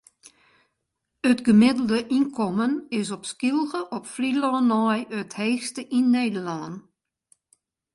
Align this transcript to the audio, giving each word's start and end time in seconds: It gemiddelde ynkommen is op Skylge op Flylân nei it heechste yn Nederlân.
It 1.29 1.39
gemiddelde 1.47 1.99
ynkommen 2.17 2.73
is 3.01 3.09
op 3.15 3.23
Skylge 3.31 3.81
op 3.97 4.05
Flylân 4.13 4.67
nei 4.75 4.99
it 5.19 5.31
heechste 5.41 5.81
yn 5.97 6.05
Nederlân. 6.15 6.73